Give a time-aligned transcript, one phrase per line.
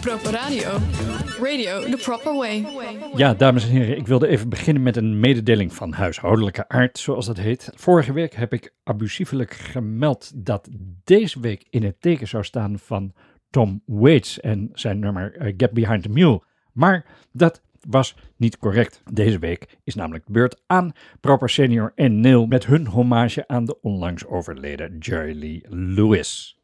[0.00, 0.78] Proper Radio.
[1.40, 2.66] Radio the proper way.
[3.16, 7.26] Ja, dames en heren, ik wilde even beginnen met een mededeling van huishoudelijke aard, zoals
[7.26, 7.70] dat heet.
[7.74, 10.68] Vorige week heb ik abusievelijk gemeld dat
[11.04, 13.12] deze week in het teken zou staan van
[13.50, 16.42] Tom Waits en zijn nummer eh, Get Behind the Mule.
[16.72, 19.02] Maar dat was niet correct.
[19.12, 23.64] Deze week is namelijk de beurt aan Proper Senior en Neil met hun hommage aan
[23.64, 26.57] de onlangs overleden Jerry Lee Lewis.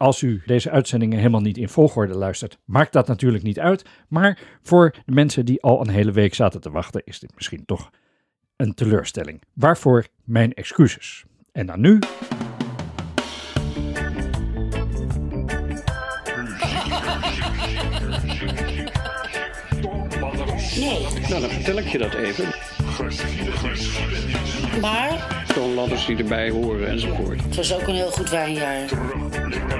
[0.00, 3.84] Als u deze uitzendingen helemaal niet in volgorde luistert, maakt dat natuurlijk niet uit.
[4.08, 7.64] Maar voor de mensen die al een hele week zaten te wachten, is dit misschien
[7.64, 7.90] toch
[8.56, 9.42] een teleurstelling.
[9.54, 11.24] Waarvoor mijn excuses.
[11.52, 11.98] En dan nu.
[20.76, 22.44] Nee, Nou, dan vertel ik je dat even.
[24.80, 27.42] maar Toonladders die erbij horen enzovoort.
[27.42, 28.88] het was ook een heel goed wijnjaar.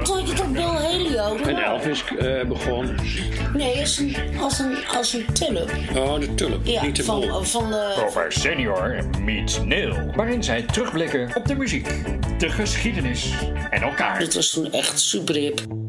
[0.02, 1.40] Vond je toch Bill ook?
[1.40, 2.94] En Elvis eh, begon.
[3.54, 5.70] Nee, als een, als een, als een tulp.
[5.96, 6.66] Oh, de tulp.
[6.66, 7.42] Ja, niet de van, bol.
[7.42, 7.92] van de...
[7.96, 10.10] Proper Senior meets Neil.
[10.14, 11.88] Waarin zij terugblikken op de muziek,
[12.38, 13.32] de geschiedenis
[13.70, 14.18] en elkaar.
[14.18, 15.79] Dit was toen echt super hip.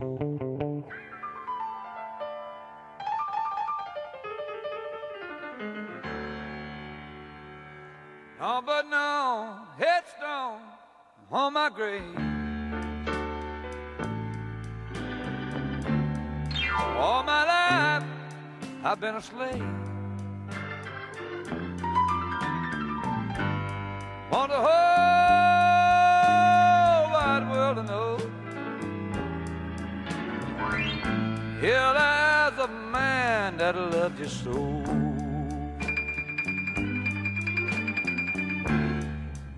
[34.21, 34.87] That loved.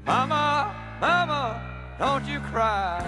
[0.05, 3.01] Mama, mama, don't you cry.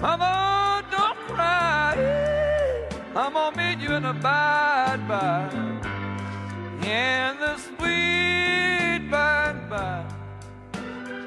[0.00, 2.88] Mama, don't cry.
[3.14, 5.50] I'm gonna meet you in the by and by.
[6.82, 10.04] In the sweet by and by.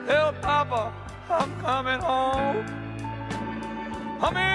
[0.08, 0.94] Tell Papa
[1.30, 2.66] I'm coming home.
[4.20, 4.51] Coming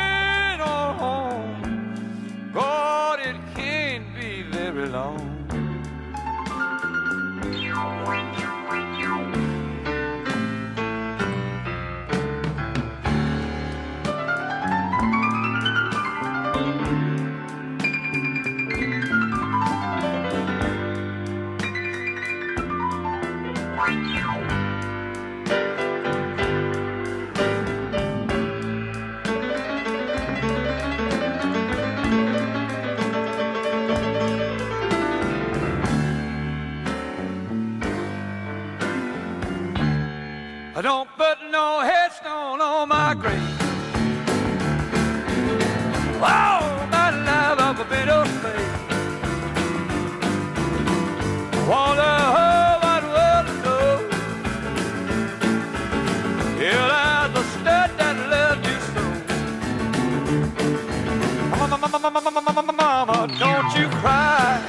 [63.27, 64.63] don't you cry.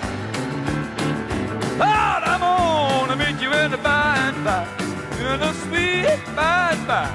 [1.77, 4.67] Lord, I'm gonna meet you in the by and by.
[5.19, 7.07] In the sweet by and by.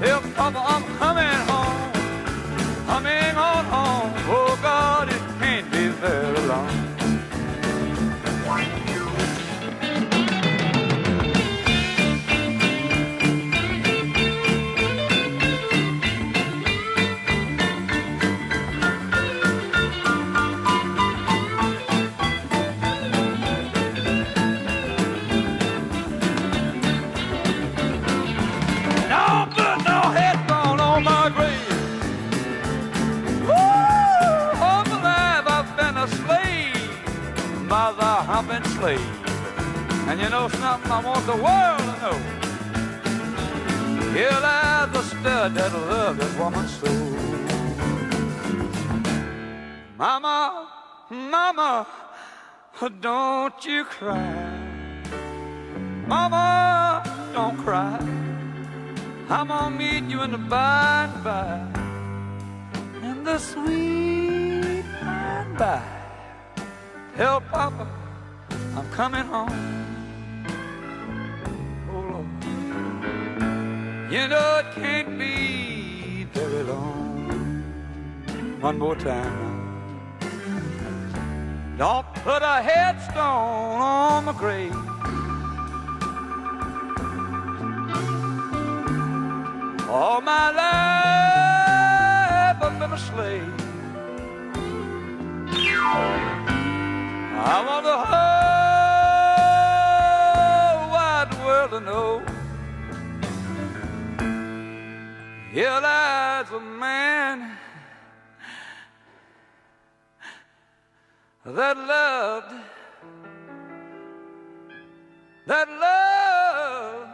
[0.00, 1.53] Tell Papa I'm coming home.
[40.34, 42.16] Know something I want the world to know.
[44.16, 46.90] Here lies the stud that loved that woman so.
[49.96, 50.38] Mama,
[51.08, 51.86] mama,
[53.00, 54.34] don't you cry.
[56.12, 56.46] Mama,
[57.32, 57.98] don't cry.
[59.34, 61.48] I'm gonna meet you in the by and by,
[63.08, 65.82] in the sweet by and by.
[67.16, 67.86] Tell Papa
[68.76, 69.84] I'm coming home.
[74.10, 77.62] You know it can't be very long.
[78.60, 79.54] One more time.
[81.78, 84.74] Don't put a headstone on my grave.
[89.88, 91.64] All my life
[92.62, 93.54] I've been a slave.
[97.46, 98.54] I want the whole
[100.94, 102.22] wide world to know.
[105.54, 107.56] Here lies a man
[111.44, 112.54] that loved,
[115.46, 117.08] that loved.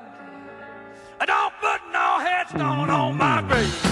[1.20, 3.89] I don't put no headstone on my grave.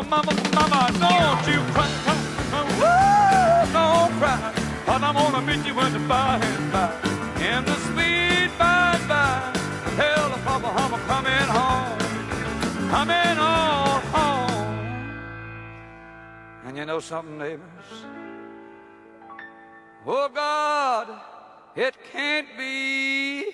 [0.00, 1.90] Mama, mama, mama, don't you cry,
[3.70, 4.38] don't cry.
[4.86, 6.90] Cause I'm gonna meet you in the by and by.
[7.36, 9.52] In the sweet by and by.
[9.96, 11.98] Tell the papa I'm coming home.
[12.88, 14.80] Coming on home.
[16.64, 17.90] And you know something, neighbors?
[20.06, 21.08] Oh God,
[21.76, 23.44] it can't be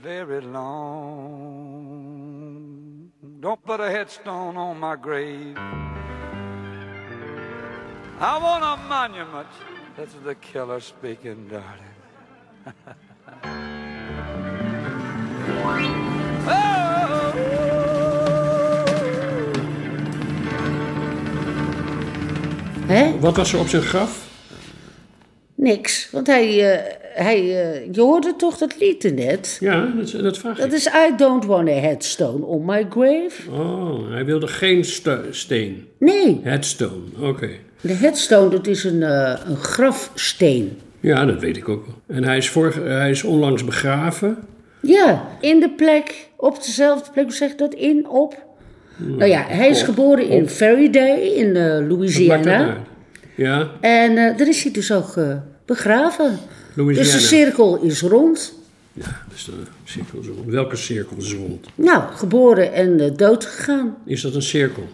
[0.00, 1.73] very long.
[3.44, 5.58] Don't put a headstone on my grave.
[8.18, 9.46] I want a monument.
[9.98, 11.94] That's the killer speaking, darling.
[22.86, 23.18] Hè?
[23.20, 24.28] Wat was er op zijn graf?
[25.54, 26.10] Niks.
[26.10, 29.56] Want hij, eh, hij eh, je hoorde toch dat lied net?
[29.60, 30.72] Ja, dat, dat vraag Dat ik.
[30.72, 33.50] is I don't want a headstone on my grave.
[33.50, 34.84] Oh, hij wilde geen
[35.30, 35.88] steen.
[35.98, 37.48] Nee, Headstone, oké.
[37.80, 40.78] de headstone dat is een, eh, een grafsteen.
[41.00, 42.16] Ja, dat weet ik ook wel.
[42.16, 44.36] En hij is, vorige, hij is onlangs begraven.
[44.80, 47.74] Ja, in de plek, op dezelfde plek, hoe zeg je dat?
[47.74, 48.42] In, op?
[48.96, 52.56] Nou ja, hij is geboren in Faraday in dat Louisiana.
[52.66, 52.76] uit?
[53.36, 55.14] Ja, En eh, daar is hij dus ook
[55.66, 56.38] begraven.
[56.74, 57.10] Louisiana.
[57.12, 58.54] Dus de cirkel is rond.
[58.92, 59.52] ja, dus de
[59.84, 60.46] cirkel is rond.
[60.50, 61.66] Welke cirkel is rond?
[61.74, 63.96] Nou, geboren en eh, dood gegaan.
[64.06, 64.88] Is dat een cirkel?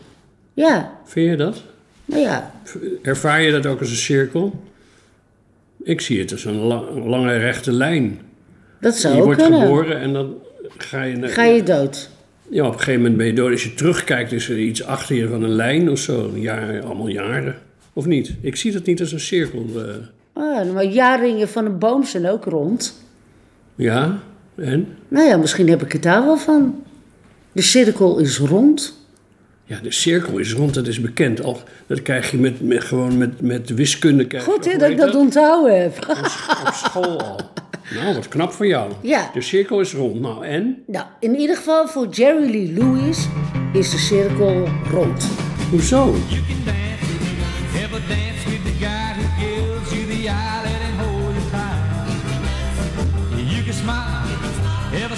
[0.55, 1.63] Ja, Vind je dat?
[2.05, 2.55] nou ja,
[3.03, 4.61] Ervaar je dat ook als een cirkel?
[5.83, 8.21] Ik zie het als een, la- een lange rechte lijn.
[8.81, 9.61] dat zou je ook wordt kunnen.
[9.61, 10.35] geboren en dan
[10.77, 11.17] ga je...
[11.17, 12.11] naar- Ga je dood.
[12.49, 13.51] Ja, op een gegeven moment ben je dood.
[13.51, 16.29] Als je terugkijkt, is er iets achter je van een lijn of zo.
[16.35, 17.59] Een jaar, allemaal jaren.
[17.93, 18.33] Of niet?
[18.41, 19.67] Ik zie dat niet als een cirkel.
[19.77, 19.85] eh.
[20.41, 23.03] Ah, maar jaringen van een boom zijn ook rond.
[23.75, 24.19] ja,
[24.55, 24.97] en?
[25.09, 26.83] Nou ja, misschien heb ik het daar wel van.
[27.53, 28.99] De cirkel is rond.
[29.65, 31.43] Ja, de cirkel is rond, dat is bekend.
[31.43, 34.27] Al, dat krijg je met, met, gewoon met, met wiskunde.
[34.27, 36.07] Krijg Goed hè, dat ik dat onthouden heb.
[36.67, 37.41] Op school al.
[37.95, 38.93] Nou, wat knap voor jou.
[39.03, 39.31] Ja.
[39.35, 40.21] De cirkel is rond.
[40.21, 40.83] Nou, en?
[40.87, 43.29] Nou, in ieder geval voor Jerry Lee Lewis
[43.73, 45.29] is de cirkel rond.
[45.71, 45.97] Hoezo?
[45.97, 49.30] You can dance, ever dance with the guy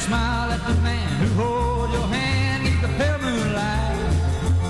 [0.02, 3.98] smile at the man who holds your hand in the pale moonlight.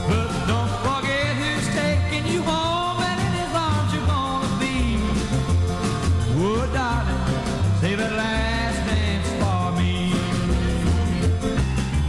[0.08, 4.76] But don't forget who's taking you home and in his arms you're gonna be.
[6.36, 7.22] Oh, darling,
[7.80, 10.12] save that last dance for me.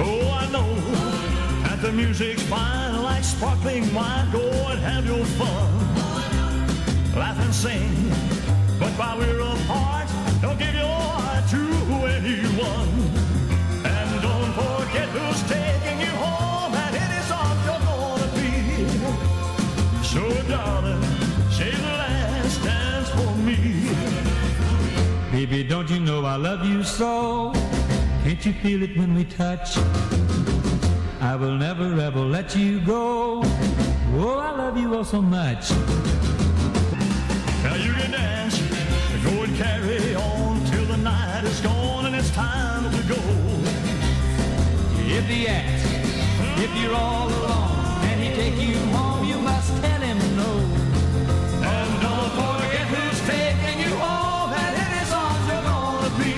[0.08, 0.72] Oh, I know
[1.64, 4.30] that the music's fine like sparkling wine.
[4.34, 5.72] Go and have your fun.
[7.16, 7.96] Laugh and sing.
[8.80, 10.10] But while we're apart,
[10.42, 11.63] don't give your heart to
[12.26, 12.88] anyone.
[13.84, 18.52] And don't forget who's taking you home and it is arms you're gonna be.
[20.12, 21.02] So, darling,
[21.52, 23.58] save the last dance for me.
[25.32, 27.52] Baby, don't you know I love you so?
[28.24, 29.78] Can't you feel it when we touch?
[31.20, 33.42] I will never ever let you go.
[34.16, 35.72] Oh, I love you all so much.
[37.64, 38.62] Now you can dance,
[39.24, 40.53] go and carry on
[41.44, 43.22] night is gone and it's time to go.
[45.06, 45.92] If he asks
[46.58, 50.52] if you're all alone and he take you home, you must tell him no.
[51.64, 56.34] And don't forget who's taking you home and in his arms you're gonna be.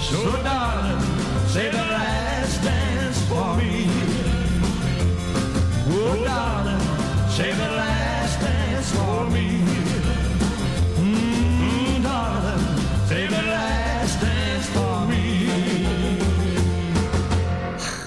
[0.00, 1.00] So darling,
[1.48, 2.83] say the last dance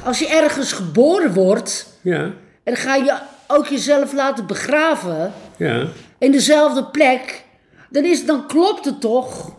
[0.07, 2.33] Als je ergens geboren wordt Ja,
[2.63, 5.87] en ga je ook jezelf laten begraven ja.
[6.17, 7.43] in dezelfde plek,
[7.89, 9.55] dan, is, dan klopt het toch?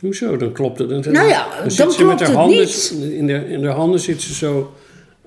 [0.00, 0.36] Hoezo?
[0.36, 0.88] Dan klopt het.
[0.88, 2.94] Dan, Nou ja, dan klopt met haar het handen, niet.
[3.00, 4.74] In de, in de handen zit ze zo,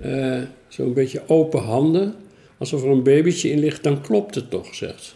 [0.01, 2.15] eh, zo een beetje open handen.
[2.57, 5.11] alsof er een babytje in ligt, dan klopt het toch, zegt ze.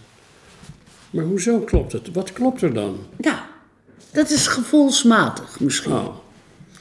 [1.09, 2.11] Maar hoezo klopt het?
[2.13, 2.97] Wat klopt er dan?
[3.17, 3.37] Nou,
[4.11, 5.91] dat is gevoelsmatig misschien.
[5.91, 6.15] Oh.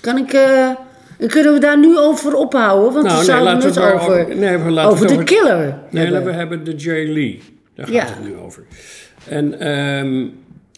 [0.00, 0.33] Kan ik...
[1.18, 2.92] eh, kunnen we daar nu over ophouden?
[2.92, 5.14] Want Nou, we nee, zouden het we maar over, over- nee, we over het de
[5.14, 6.25] over- killer Nee, hebben.
[6.25, 7.42] we hebben de Jay Lee.
[7.75, 8.04] Daar gaat Ja.
[8.06, 8.62] het nu over.
[9.28, 10.26] En ehm,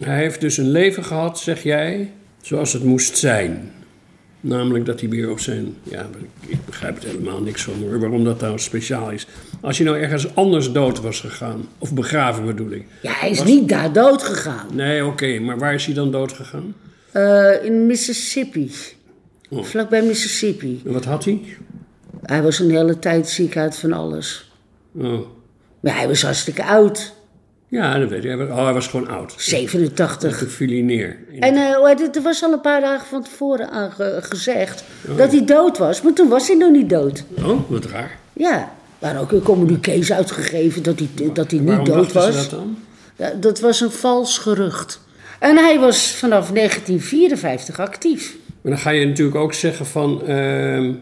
[0.09, 2.11] hij heeft dus een leven gehad, zeg jij,
[2.43, 3.71] zoals het moest zijn.
[4.41, 5.75] Namelijk dat hij weer op zijn...
[5.83, 6.07] Ja,
[6.47, 9.27] ik begrijp er helemaal niks van hoor, waarom dat nou speciaal is.
[9.61, 12.85] Als hij nou ergens anders dood was gegaan, of begraven bedoel ik.
[13.03, 14.67] Ja, hij is niet daar dood gegaan.
[14.73, 16.75] Nee, oké, maar waar is hij dan dood gegaan?
[17.13, 18.71] Eh, in Mississippi.
[19.51, 19.65] Oh.
[19.65, 20.83] Vlakbij Mississippi.
[20.87, 21.41] En wat had hij?
[22.23, 24.51] Hij was een hele tijd ziek uit van alles.
[24.99, 25.21] Oh.
[25.81, 27.15] Maar hij was hartstikke oud.
[27.69, 28.37] Ja, dat weet ik.
[28.37, 29.35] Was- Oh, hij was gewoon oud.
[29.37, 30.39] 87.
[30.39, 31.17] Toen viel hij neer.
[31.41, 35.17] En eh, het, er was al een paar dagen van tevoren aan ge- gezegd Oh.
[35.17, 36.03] dat hij dood was.
[36.03, 37.25] Maar toen was hij nog niet dood.
[37.45, 38.19] Oh, wat raar.
[38.33, 42.35] Ja, er waren ook communiqués uitgegeven dat hij, dat hij niet dood was.
[42.35, 42.79] dat dan?
[43.17, 45.01] Ja, dat was een vals gerucht.
[45.39, 48.37] En hij was vanaf 1954 actief.
[48.67, 50.23] Maar dan ga je natuurlijk ook zeggen van...
[50.27, 50.93] ehm,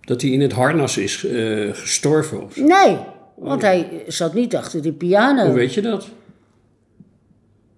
[0.00, 2.42] dat hij in het harnas is eh, gestorven.
[2.42, 2.62] Of zo.
[2.64, 2.96] Nee,
[3.36, 5.44] want hij zat niet achter de piano.
[5.44, 6.08] Hoe weet je dat?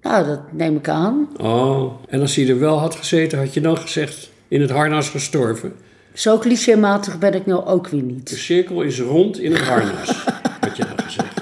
[0.03, 1.29] Nou, dat neem ik aan.
[1.41, 4.31] Oh, en als hij er wel had gezeten, had je dan gezegd...
[4.49, 5.73] in het harnas gestorven.
[6.13, 8.29] Zo clichématig ben ik nou ook weer De niet.
[8.29, 10.25] cirkel is rond in het harnas,
[10.61, 11.41] had je dan gezegd.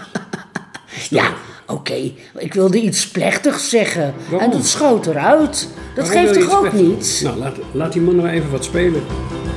[1.11, 1.32] Ja,
[1.66, 2.11] oké.
[2.38, 4.14] Ik wilde iets plechtigs zeggen.
[4.30, 4.50] Waarom?
[4.50, 5.68] En dat schoot eruit.
[5.99, 7.21] Dat geeft toch ook niets?
[7.21, 9.02] Nou, laat, laat die man nog even wat spelen.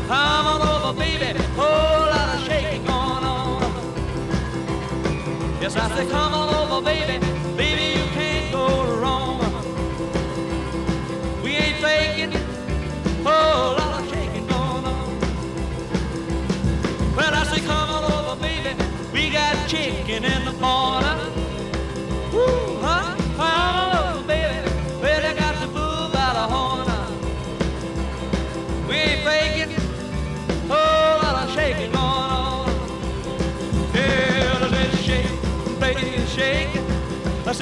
[0.08, 1.40] Come on over, baby.
[1.56, 3.62] Whole lot of shaking going on.
[5.60, 6.41] Yes, I said, come on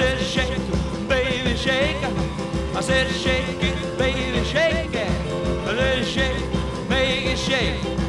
[0.00, 2.02] said shake, baby, shake.
[2.74, 5.10] I said shake it, baby, shake it.
[5.68, 7.99] I said shake, make it shake.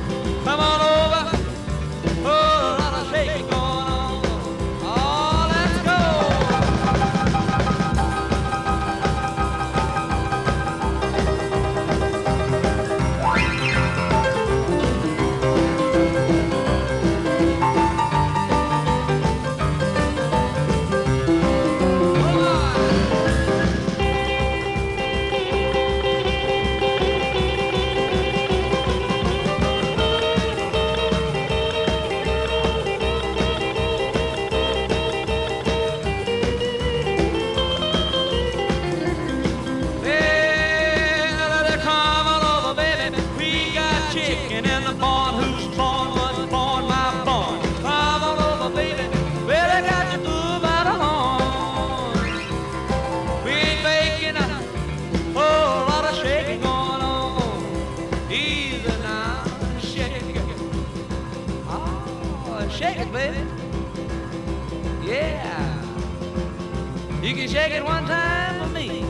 [67.22, 69.06] You can shake it one time for me.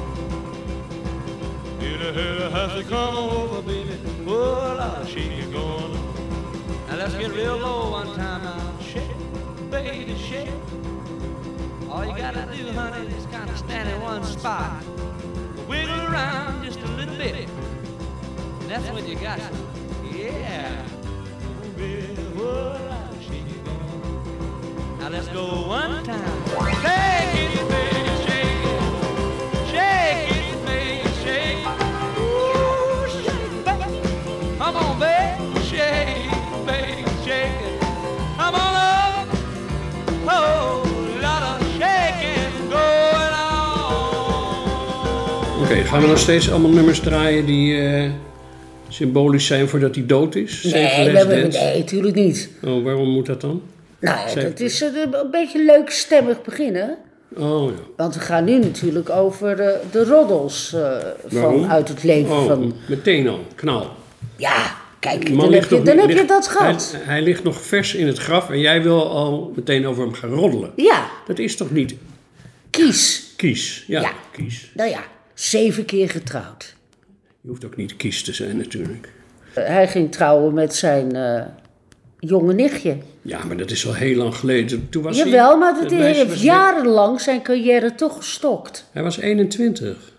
[1.79, 3.95] A hit a has to come over, baby.
[4.25, 6.87] Oh, lot of shaking going on.
[6.87, 8.79] Now let's get real low one time now.
[8.81, 9.05] Shake,
[9.69, 10.49] baby, shake.
[11.91, 14.83] All you gotta do, honey, is kind of stand in one spot.
[15.69, 17.47] Wiggle around just a little bit.
[18.61, 19.39] And that's what you got.
[20.11, 20.85] Yeah.
[21.77, 23.63] Baby, a lot of shaking.
[24.99, 26.81] Now let's go one time.
[26.81, 27.10] Shake
[45.85, 48.09] gaan we nog steeds allemaal nummers draaien die eh,
[48.87, 50.63] symbolisch zijn voordat hij dood is?
[50.63, 52.49] Nee, we nee, natuurlijk niet.
[52.63, 53.61] Oh, waarom moet dat dan?
[53.99, 56.97] Nou ja, dat is eh, een beetje leuk stemmig beginnen.
[57.37, 57.77] Oh ja.
[57.97, 60.75] Want we gaan nu natuurlijk over eh, de roddels
[61.27, 62.73] van uit het leven Oh, van...
[62.87, 63.89] meteen al, knal.
[64.37, 66.91] Ja, kijk, De dan heb je, nog- dan heb je dat gehad.
[66.97, 70.13] Hij, hij ligt nog vers in het graf en jij wil al meteen over hem
[70.13, 70.71] gaan roddelen.
[70.75, 71.95] Ja, Dat is toch niet
[72.69, 73.33] kies.
[73.35, 73.83] kies?
[73.87, 74.11] Ja, Ja.
[74.31, 74.71] kies.
[74.75, 74.99] Nou ja,
[75.41, 76.75] zeven keer getrouwd.
[77.41, 79.09] Je hoeft ook niet kies te zijn natuurlijk.
[79.53, 81.43] Eh, hij ging trouwen met zijn eh,
[82.19, 82.97] jonge nichtje.
[83.21, 84.89] Ja, maar dat is al heel lang geleden.
[84.89, 88.89] Toen was Jawel, hij, maar dat het meisje heeft jarenlang zijn carrière toch gestokt.
[88.91, 90.11] Hij was 21.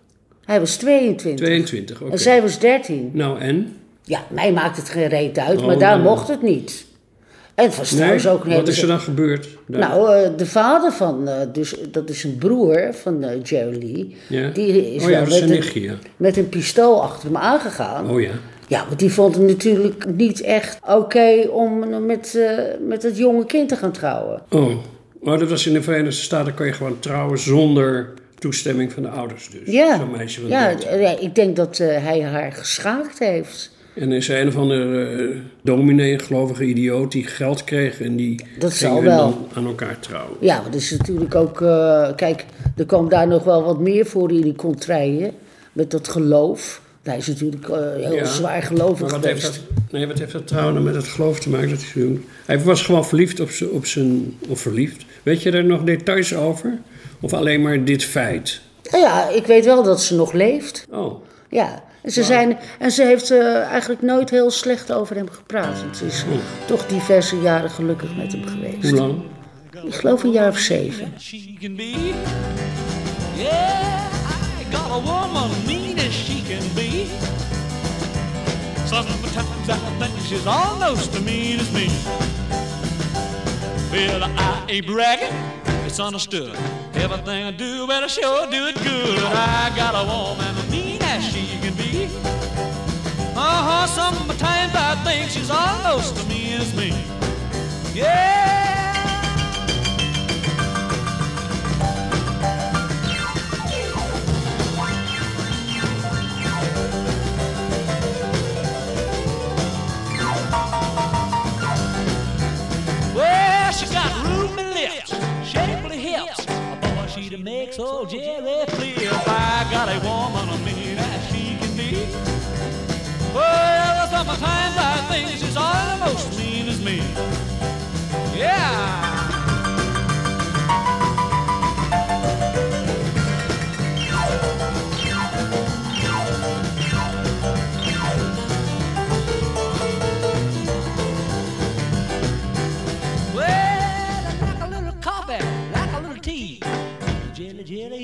[0.44, 1.46] Hij was 22.
[1.46, 2.10] 22, oké.
[2.10, 3.10] En zij was 13.
[3.12, 3.76] Nou, en?
[4.02, 6.04] Ja, mij maakt het geen reet uit, Oh, maar daar nee.
[6.04, 6.86] mocht het niet.
[7.62, 8.28] En het Nee?
[8.28, 9.48] ook Wat is er dan gebeurd?
[9.66, 14.16] Nou, eh, de vader van, eh, dus, dat is een broer van eh, Jerry Lee.
[14.28, 14.48] Ja?
[14.48, 15.94] Die is Oh ja, wel dat is met, een een, nichtje, ja.
[16.16, 18.10] met een pistool achter hem aangegaan.
[18.10, 18.30] Oh ja.
[18.66, 22.38] Ja, want die vond hem natuurlijk niet echt oké om met,
[22.86, 24.42] met het jonge kind te gaan trouwen.
[24.50, 24.76] Oh.
[25.20, 29.08] oh, dat was in de Verenigde Staten, kon je gewoon trouwen zonder toestemming van de
[29.08, 29.74] ouders dus.
[29.74, 31.00] Ja, Zo'n meisje van ja, 13.
[31.00, 33.70] ja, ik denk dat hij haar geschaakt heeft.
[33.94, 38.72] En is een of andere eh, dominee, gelovige idioot, die geld kreeg en die Dat
[38.74, 39.16] ging wel.
[39.18, 40.36] dan aan elkaar trouwen.
[40.40, 41.60] Ja, maar dat is natuurlijk ook...
[41.60, 42.44] eh, kijk,
[42.76, 45.32] er kwam daar nog wel wat meer voor in die contraien.
[45.72, 46.80] Met dat geloof.
[47.02, 48.24] Hij is natuurlijk eh, heel Ja.
[48.24, 49.42] zwaar gelovig Maar wat geweest.
[49.42, 51.68] heeft, dat, nee, wat heeft dat trouwen met het geloof te maken?
[51.68, 51.84] Dat
[52.46, 54.36] hij was gewoon verliefd op zijn, op zijn...
[54.48, 55.04] Of verliefd.
[55.22, 56.78] Weet je daar nog details over?
[57.20, 58.60] Of alleen maar dit feit?
[58.90, 60.86] Nou ja, ik weet wel dat ze nog leeft.
[60.90, 65.28] Oh, Ja, en ze, zijn, en ze heeft eh, eigenlijk nooit heel slecht over hem
[65.30, 65.84] gepraat.
[65.96, 66.38] Ze is Oh.
[66.66, 68.82] toch diverse jaren gelukkig met hem geweest.
[68.90, 69.22] hoe lang?
[69.84, 71.12] Ik geloof een jaar of zeven.
[71.20, 72.12] she can be.
[73.36, 73.50] Yeah,
[74.60, 77.06] I got a woman mean as she can be.
[78.86, 81.86] Sometimes I think she's almost as mean as me.
[83.90, 85.32] Well, I ain't bragging,
[85.92, 86.56] it's understood.
[86.94, 89.18] Everything I do, I sure do it good.
[89.24, 92.06] I got a woman mean as she can be.
[93.36, 96.51] Uh huh, sometimes I think she's almost mean me.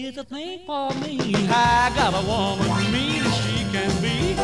[0.08, 1.18] Is a thing for me.
[1.50, 4.34] I got a woman mean as she can be.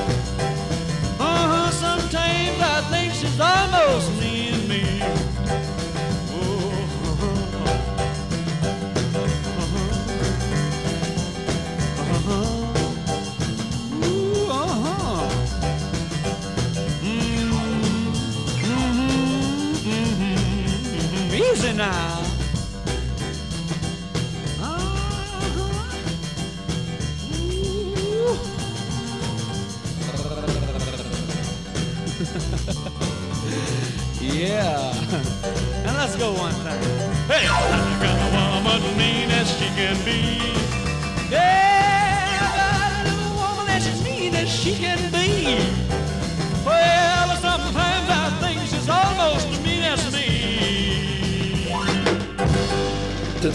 [1.19, 5.34] Uh-huh, sometimes I think she's almost mean as me.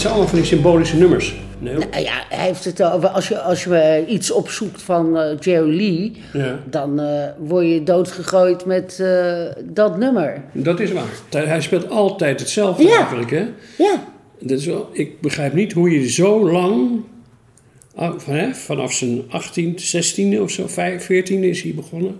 [0.09, 1.35] Zijn allemaal van die symbolische nummers.
[1.59, 1.73] Nee?
[1.73, 5.75] Nou ja, hij heeft het over, als je, als je eh, iets opzoekt van Jerry
[5.77, 6.59] Lee, Ja.
[6.69, 9.03] dan eh, word je doodgegooid met
[9.63, 10.43] dat nummer.
[10.51, 11.47] Dat is waar.
[11.47, 12.97] Hij speelt altijd hetzelfde Ja.
[12.97, 13.45] eigenlijk, hè?
[13.77, 14.03] Ja,
[14.41, 17.01] Dat is wel, ik begrijp niet hoe je zo lang,
[17.95, 18.19] ah,
[18.53, 22.17] vanaf zijn 18, 16 of zo, 5, 14 is hij begonnen,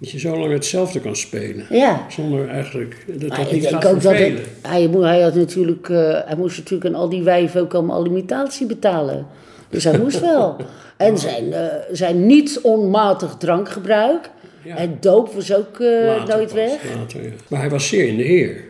[0.00, 1.66] dat je zo lang hetzelfde kan spelen.
[1.70, 2.06] ja.
[2.08, 4.42] Zonder eigenlijk dat Maar dat ik niet gaat dat vervelen.
[4.62, 8.66] hij, hij, had natuurlijk, eh, hij moest natuurlijk aan al die wijven ook allemaal alimentatie
[8.66, 9.26] betalen.
[9.68, 10.56] Dus hij moest wel.
[10.96, 14.30] En zijn, eh, zijn niet onmatig drankgebruik.
[14.64, 14.76] Ja.
[14.76, 16.94] En doop was ook eh, Later nooit pas, weg.
[16.96, 17.30] later, ja.
[17.48, 18.64] Maar hij was zeer in de Heer.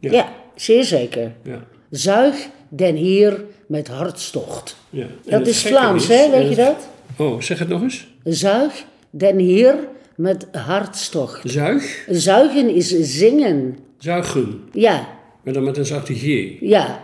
[0.00, 0.28] Ja.
[0.54, 1.32] zeer zeker.
[1.42, 1.64] Ja.
[1.90, 4.76] Zuig den Heer met hartstocht.
[4.90, 5.06] Ja.
[5.24, 6.30] Dat is Vlaams, hè?
[6.30, 6.76] Weet je dat?
[7.16, 8.06] Oh, zeg het nog eens.
[8.24, 9.76] Zuig den Heer
[10.16, 11.40] met hartstocht.
[11.44, 13.78] Zuig, Zuigen is zingen.
[13.98, 14.68] zuigen.
[14.72, 15.08] Ja,
[15.42, 16.50] Maar dan met een zachte G.
[16.60, 17.02] ja.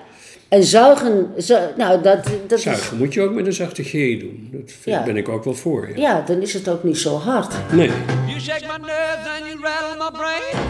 [0.48, 2.62] En zuigen, zu- nou dat, dat is...
[2.62, 4.48] Zuigen moet je ook met een zachte G doen.
[4.52, 5.02] Dat vind- Ja.
[5.04, 5.88] ben ik ook wel voor.
[5.88, 5.96] Ja.
[5.96, 7.54] Ja, dan is het ook niet zo hard.
[7.72, 7.90] Nee.
[8.26, 10.64] You shake my nerves and you rattle my brain.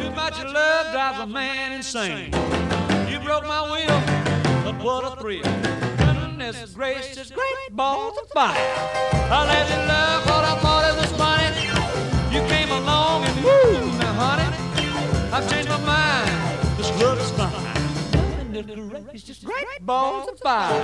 [0.00, 2.28] Too much of love drives a man insane.
[3.08, 3.98] You broke my will,
[4.64, 5.42] but what a thrill.
[5.96, 8.74] Goodness gracious, great balls of fire.
[9.30, 10.37] I let you love
[18.62, 20.82] great, it's just great balls of fire.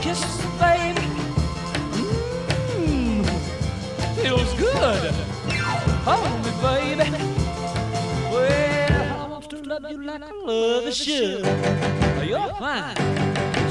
[0.00, 1.00] Kisses, baby.
[2.76, 3.24] Mmm,
[4.16, 5.12] feels good.
[6.04, 7.10] Hold me, baby.
[8.32, 11.42] Well, I want to love you like I love a should.
[11.44, 12.96] Oh, you're fine,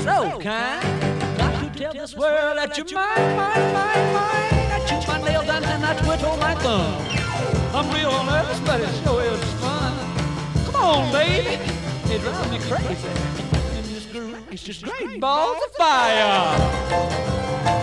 [0.04, 1.38] so kind.
[1.38, 4.72] Got to tell this world that you're mine, mine, mine, mine.
[4.72, 7.20] I chew my nail down and I twiddle my thumb.
[7.74, 9.94] I'm real nervous, but it sure is fun.
[10.66, 11.79] Come on, baby.
[12.12, 13.08] It drives me crazy.
[13.78, 17.79] It's just great, it's just great balls of fire.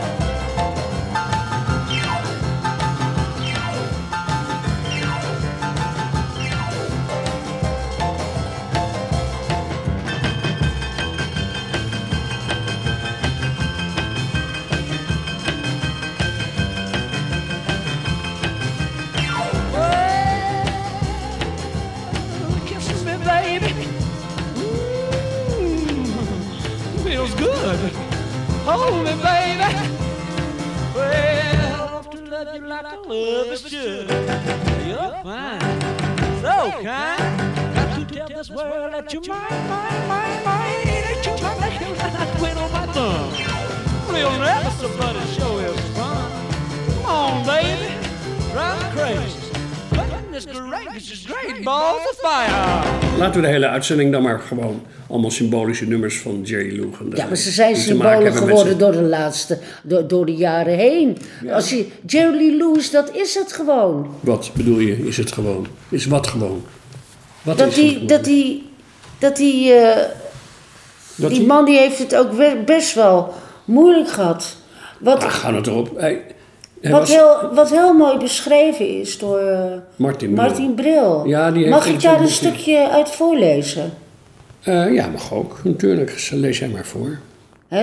[28.86, 29.70] Hold me, baby.
[30.94, 34.08] Well, to love you like I love a should.
[34.86, 35.60] You're fine,
[36.40, 37.74] so kind.
[37.74, 40.86] Got to tell this world that you're mine, mine, mine, mine.
[40.86, 44.14] That you're my nails and I twiddle my thumb.
[44.14, 46.30] Real nervous, but it sure is fun.
[46.94, 47.92] Come on, baby,
[48.52, 49.45] drive
[50.44, 50.60] me crazy.
[50.60, 53.18] Goodness gracious, great balls of fire.
[53.18, 57.10] Laten we de hele uitzending dan maar gewoon allemaal symbolische nummers van Jerry Lou gaan
[57.14, 61.16] Ja, maar ze zijn symbolen geworden zijn- door de laatste, door, door de jaren heen.
[61.52, 64.14] Als je, Jerry Lewis, dat is het gewoon.
[64.20, 65.66] Wat bedoel je, is het gewoon?
[65.88, 66.64] Is wat gewoon?
[67.42, 68.06] Wat Dat is die, gewoon?
[68.06, 68.68] dat die,
[69.18, 69.96] dat die, eh,
[71.14, 72.30] Dat die die- man die heeft het ook
[72.64, 74.56] best wel moeilijk gehad.
[74.98, 75.98] Wat, Ah, gaan het erop.
[76.82, 80.44] Wat, was heel, wat heel mooi beschreven is door eh, Martin Bril.
[80.44, 81.26] Martin Bril.
[81.26, 83.92] Ja, die heeft Mag ik daar een stukje uit voorlezen?
[84.62, 85.60] Eh, ja, mag ook.
[85.64, 87.18] Natuurlijk, lees jij maar voor.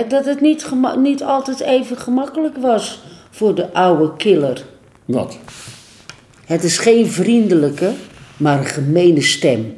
[0.08, 4.64] Dat het niet, niet altijd even gemakkelijk was voor de oude killer.
[5.04, 5.38] Wat?
[6.44, 7.90] Het is geen vriendelijke,
[8.36, 9.76] maar een gemene stem.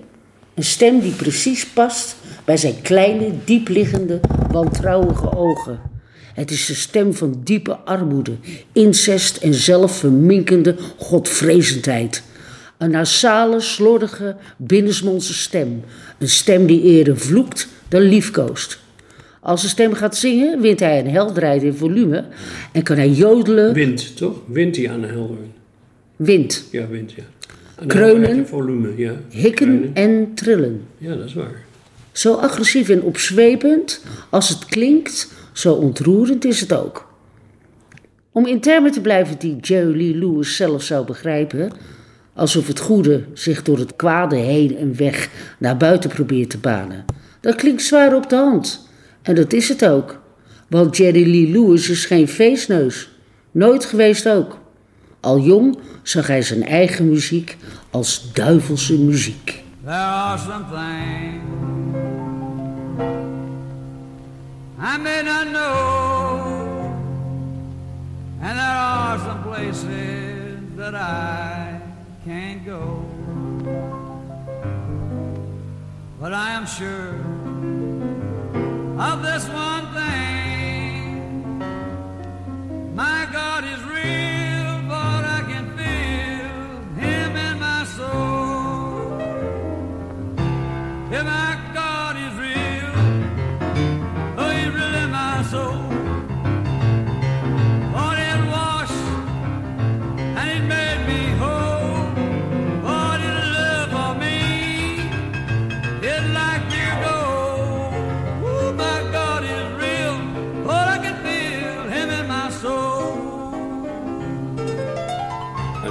[0.55, 5.81] Een stem die precies past bij zijn kleine, diepliggende, wantrouwige ogen.
[6.37, 8.33] Het is de stem van diepe armoede,
[8.73, 12.23] incest en zelfverminkende godvrezendheid.
[12.79, 15.83] Een nasale, slordige, binnensmondse stem.
[16.19, 18.79] Een stem die eerder vloekt dan liefkoost.
[19.41, 22.25] Als de stem gaat zingen, wint hij een helderheid in volume
[22.73, 24.37] en kan hij jodelen, Wind, toch?
[24.47, 25.37] Wind die aan de helder.
[26.17, 27.23] wind, Ja, wind, ja.
[27.81, 28.11] Aan Kreunen.
[28.11, 29.13] helderheid en volume, ja.
[29.29, 29.95] hikken Kreunen.
[29.95, 30.83] en trillen.
[30.99, 31.65] Ja, dat is waar.
[32.13, 37.09] Zo agressief en opzwepend als het klinkt, zo ontroerend is het ook.
[38.33, 41.73] Om in termen te blijven die Jerry Lee Lewis zelf zou begrijpen,
[42.35, 47.05] alsof het goede zich door het kwade heen en weg naar buiten probeert te banen,
[47.41, 48.89] dat klinkt zwaar op de hand.
[49.23, 50.21] En dat is het ook.
[50.69, 53.11] Want Jerry Lee Lewis is geen feestneus.
[53.51, 54.59] Nooit geweest ook.
[55.21, 57.57] Al jong zag hij zijn eigen muziek
[57.91, 59.63] als duivelse muziek.
[64.79, 66.95] I may not know,
[68.43, 71.81] and there are some places that I
[72.27, 73.03] can't go.
[76.21, 77.15] But I am sure
[79.01, 80.45] of this one thing
[82.95, 83.86] my God is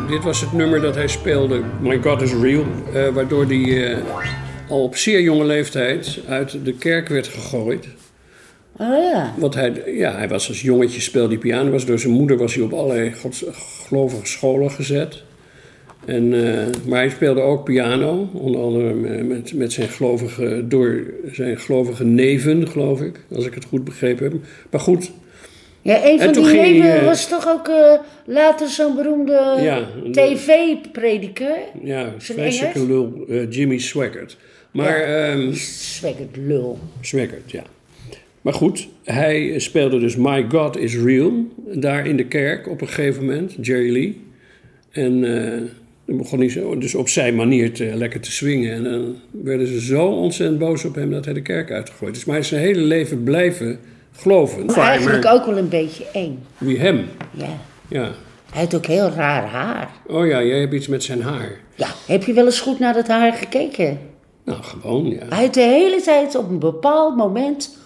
[0.07, 3.97] dit was het nummer dat hij speelde, My God is Real, eh, waardoor hij eh,
[4.69, 7.87] al op zeer jonge leeftijd uit de kerk werd gegooid.
[8.77, 9.33] Oh ja.
[9.37, 12.53] Want hij, ja, hij was als jongetje speelde hij piano, was door zijn moeder was
[12.55, 13.45] hij op allerlei gods,
[13.87, 15.23] gelovige scholen gezet.
[16.05, 21.59] En, eh, maar hij speelde ook piano, onder andere met, met zijn gelovige, door zijn
[21.59, 24.33] gelovige neven, geloof ik, als ik het goed begrepen heb.
[24.71, 25.11] Maar goed,
[25.85, 27.93] Ja, een van die ging was toch ook eh,
[28.25, 31.57] later zo'n beroemde Ja, tv-prediker?
[31.83, 34.37] ja, vreselijke lul, eh, Jimmy Swaggart.
[34.71, 36.79] Maar ehm, Zwekkerd lul.
[37.01, 37.63] Swaggart, ja.
[38.41, 41.31] Maar goed, hij speelde dus My God is Real
[41.73, 44.21] daar in de kerk op een gegeven moment, Jerry Lee.
[44.91, 45.61] En eh,
[46.05, 48.73] Dan begon hij zo, dus op zijn manier te, lekker te swingen.
[48.73, 52.25] En dan werden ze zo ontzettend boos op hem dat hij de kerk uitgegooid is.
[52.25, 53.79] Maar hij is zijn hele leven blijven
[54.15, 54.65] geloven.
[54.65, 56.45] Maar eigenlijk ook wel een beetje eng.
[56.57, 57.09] Wie hem?
[57.31, 57.57] Ja.
[57.87, 58.11] Ja.
[58.51, 59.89] Hij had ook heel raar haar.
[60.07, 61.59] Oh ja, jij hebt iets met zijn haar.
[61.75, 63.99] Ja, heb je wel eens goed naar dat haar gekeken?
[64.43, 65.25] Nou, gewoon, ja.
[65.29, 67.77] Hij had de hele tijd op een bepaald moment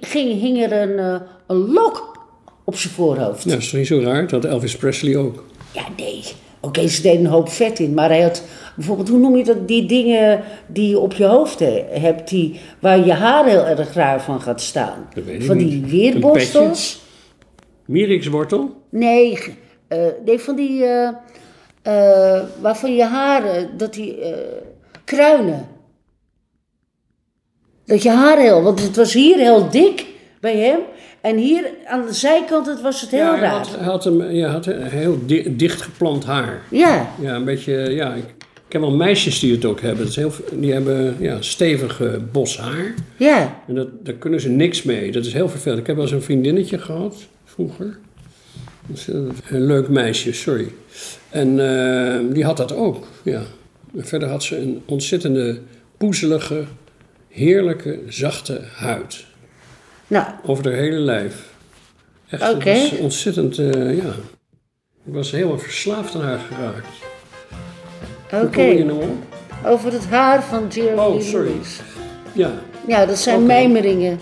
[0.00, 2.18] ging, hing er een, eh, een lok
[2.64, 3.44] op zijn voorhoofd.
[3.44, 4.20] Nou, is toch niet zo raar?
[4.20, 5.44] Dat had Elvis Presley ook.
[5.72, 6.24] Ja, nee.
[6.64, 8.42] Oké, ze deden een hoop vet in, maar hij had
[8.76, 12.60] bijvoorbeeld, hoe noem je dat, die dingen die je op je hoofd he- hebt, die,
[12.80, 15.08] waar je haar heel erg raar van gaat staan.
[15.14, 15.90] Dat weet ik van die niet.
[15.90, 17.02] weerborstels.
[17.86, 18.70] Mierikswortel?
[18.88, 19.38] Nee,
[19.88, 21.08] eh, nee, van die, eh,
[21.82, 24.18] eh, waarvan je haren, dat die,
[25.04, 25.68] kruinen.
[27.84, 30.06] Dat je haar heel, want het was hier heel dik
[30.40, 30.78] bij hem.
[31.22, 33.50] En hier aan de zijkant het was het heel ja, hij raar.
[33.50, 36.62] had, had, hem, ja, had een heel di- dicht geplant haar.
[36.70, 38.24] Ja, Ja, een beetje, ja, ik
[38.68, 39.98] ken wel meisjes die het ook hebben.
[39.98, 42.94] Dat is heel, die hebben ja, stevig eh, bos haar.
[43.16, 43.62] ja.
[43.66, 45.12] En dat, daar kunnen ze niks mee.
[45.12, 45.80] Dat is heel vervelend.
[45.80, 47.98] Ik heb wel eens een vriendinnetje gehad, vroeger.
[49.06, 49.14] Eh,
[49.48, 50.68] Een leuk meisje, sorry.
[51.30, 53.42] En eh, die had dat ook, ja.
[53.96, 55.58] En verder had ze een ontzettende
[55.96, 56.64] poezelige,
[57.28, 59.24] heerlijke, zachte huid.
[60.12, 61.48] Nou, Over haar hele lijf.
[62.28, 64.08] Echt, het was ontzettend, eh, ja.
[65.04, 66.86] Ik was helemaal verslaafd aan haar geraakt.
[68.32, 68.50] Oké.
[68.50, 69.34] kom je nou op?
[69.66, 71.50] Over het haar van Jerry Oh, sorry.
[71.50, 71.80] Lewis.
[72.32, 72.50] Ja.
[72.86, 73.46] Ja, dat zijn Oké.
[73.46, 74.18] mijmeringen.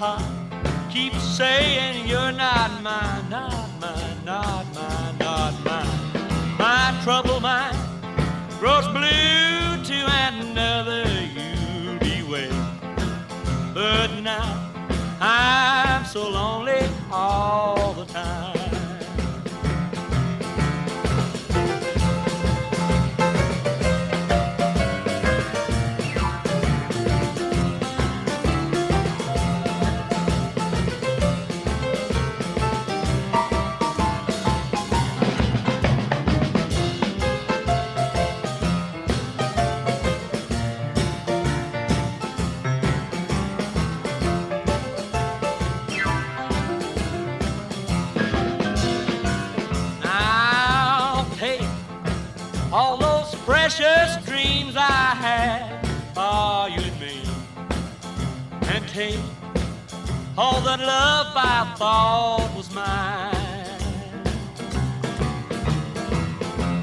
[0.00, 0.22] Heart
[0.90, 6.56] keeps saying you're not mine, not mine, not mine, not mine.
[6.58, 7.76] My troubled mind
[8.58, 11.04] grows blue to another
[11.36, 12.66] you'll be waiting.
[13.74, 14.70] But now
[15.20, 16.80] I'm so lonely
[17.12, 17.79] all
[58.92, 59.20] take
[60.36, 63.34] all that love I thought was mine.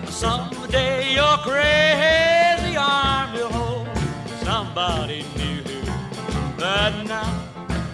[0.10, 3.90] Someday your crazy arm will hold.
[4.44, 5.62] Somebody new,
[6.58, 7.44] but now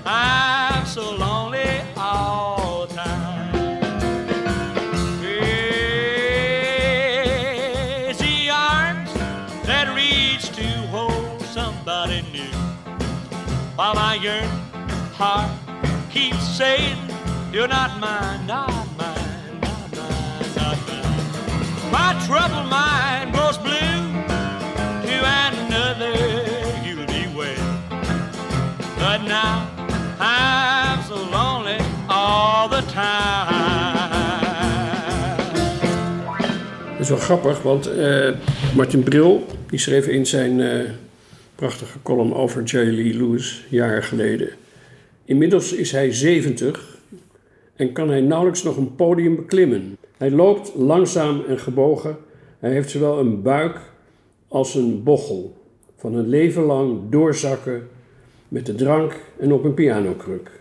[0.06, 1.33] I'm so lonely
[15.14, 15.52] heart
[16.12, 16.98] keeps saying,
[17.52, 21.92] You're not mine, not mine, not mine, not mine.
[21.92, 24.00] My troubled mind grows blue
[25.06, 26.14] to another
[26.84, 27.64] you'll be with.
[28.98, 29.70] But now
[30.20, 33.64] I'm so lonely all the time.
[36.92, 38.30] Dat is wel grappig, want eh,
[38.76, 40.90] Martin Bril die schreef in zijn eh,
[41.56, 44.50] prachtige column over Jerry Lee Lewis jaren geleden.
[45.26, 46.98] Inmiddels is hij 70
[47.76, 49.98] en kan hij nauwelijks nog een podium beklimmen.
[50.18, 52.18] Hij loopt langzaam en gebogen.
[52.60, 53.80] Hij heeft zowel een buik
[54.48, 55.58] als een bochel.
[55.98, 57.88] Van een leven lang doorzakken
[58.48, 60.52] met de drank en op een pianokruk.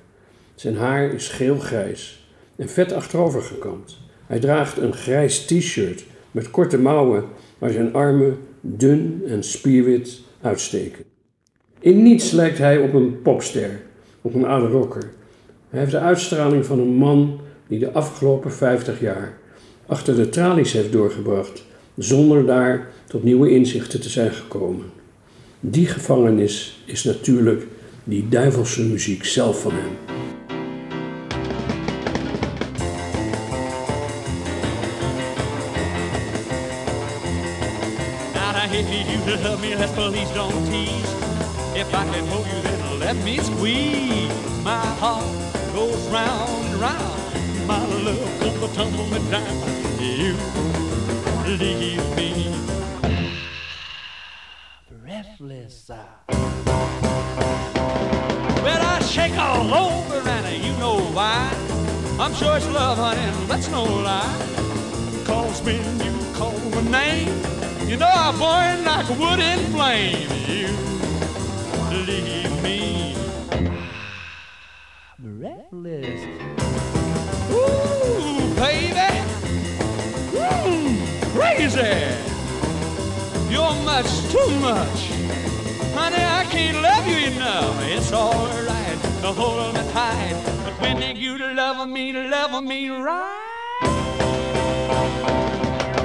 [0.54, 3.98] Zijn haar is geel-grijs en vet achterover gekamd.
[4.26, 7.24] Hij draagt een grijs t-shirt met korte mouwen
[7.58, 11.04] waar zijn armen dun en spierwit uitsteken.
[11.78, 13.80] In niets lijkt hij op een popster,
[14.22, 15.10] op een oude rocker.
[15.68, 19.40] Hij heeft de uitstraling van een man die de afgelopen 50 jaar
[19.86, 21.64] achter de tralies heeft doorgebracht,
[21.96, 24.84] zonder daar tot nieuwe inzichten te zijn gekomen.
[25.60, 27.66] Die gevangenis is natuurlijk
[28.04, 30.21] die duivelse muziek zelf van hem.
[45.02, 45.24] Heart
[45.74, 47.66] goes round and round.
[47.66, 49.56] My love comes tumbling down.
[49.98, 50.36] You
[51.58, 52.54] leave me
[54.88, 55.90] breathless.
[55.90, 56.06] Uh.
[58.64, 61.50] Well, I shake all over, and you know why.
[62.20, 64.38] I'm sure it's love, honey, that's no lie.
[65.24, 67.34] Cause when you call my name,
[67.88, 70.30] you know I burn like a wood in flame.
[70.46, 70.68] You
[72.06, 73.21] leave me
[75.52, 76.20] breathless.
[77.50, 79.10] Ooh, baby,
[80.32, 80.96] mm,
[81.34, 82.06] crazy.
[83.50, 85.10] You're much too much.
[85.94, 87.76] Honey, I can't love you enough.
[87.82, 90.40] It's alright to hold me tight.
[90.64, 93.38] But when you love me, love me right.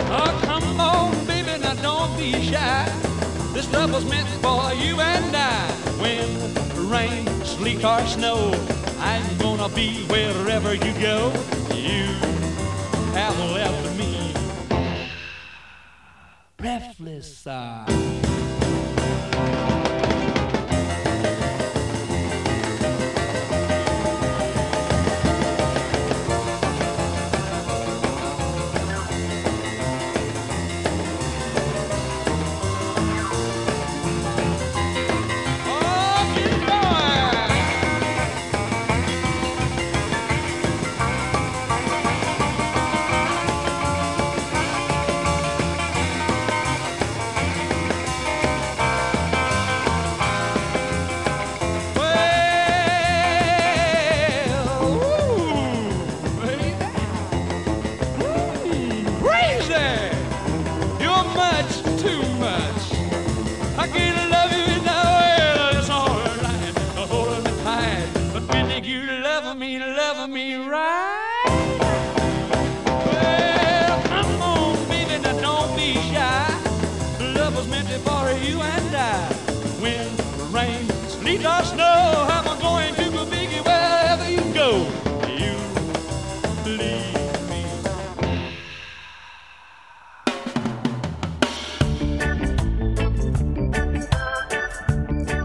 [0.09, 2.91] Oh, come on, baby, now don't be shy.
[3.53, 5.71] This love was meant for you and I.
[6.01, 8.51] When rain, sleet, or snow,
[8.99, 11.31] I'm gonna be wherever you go.
[11.73, 12.05] You
[13.13, 14.33] have left me
[16.57, 17.45] breathless.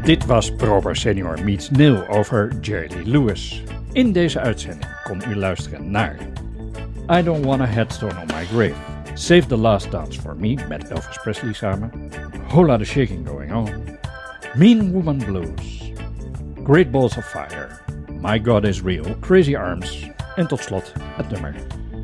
[0.02, 3.62] Dit was Proper Senior Meets Neil over Jerry Lewis.
[3.92, 6.16] In deze uitzending kon u luisteren naar
[7.10, 8.80] I Don't Want a Headstone on My Grave,
[9.14, 12.10] Save the Last Dance for Me met Elvis Presley samen,
[12.48, 13.68] Hola the Shaking Going On,
[14.54, 15.92] Mean Woman Blues,
[16.64, 17.68] Great Balls of Fire,
[18.20, 21.54] My God is Real, Crazy Arms en tot slot het nummer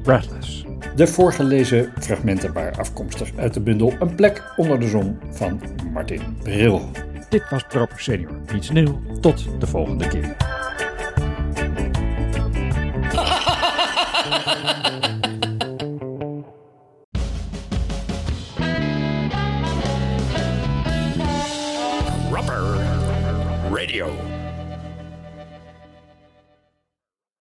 [0.02, 0.64] Breathless.
[0.96, 5.60] De voorgelezen fragmenten waren afkomstig uit de bundel Een plek onder de zon van
[5.92, 6.90] Martin Bril.
[7.28, 9.00] Dit was Proper Senior Meets Neil.
[9.20, 10.57] Tot de volgende keer.